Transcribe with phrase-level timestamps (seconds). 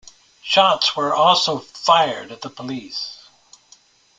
[0.41, 3.19] Shots were also fired at the police.